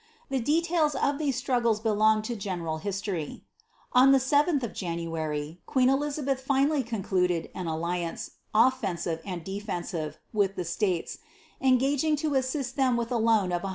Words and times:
* 0.17 0.29
The 0.31 0.39
details 0.39 0.95
of 0.95 1.19
these 1.19 1.39
strug 1.39 1.61
gles 1.61 1.79
belong 1.83 2.23
to 2.23 2.35
general 2.35 2.79
history. 2.79 3.43
On 3.93 4.11
the 4.11 4.17
7th 4.17 4.63
of 4.63 4.73
January, 4.73 5.61
queen 5.67 5.89
Elizabeth 5.89 6.41
finally 6.41 6.81
concluded 6.81 7.51
an 7.53 7.67
alliance, 7.67 8.31
oflensive 8.51 9.21
and 9.23 9.43
defensive, 9.43 10.17
with 10.33 10.55
the 10.55 10.65
states, 10.65 11.19
engaging 11.61 12.15
to 12.15 12.33
assist 12.33 12.77
them 12.77 12.97
with 12.97 13.11
a 13.11 13.17
loan 13.17 13.51
of 13.51 13.61
100,000 13.61 13.69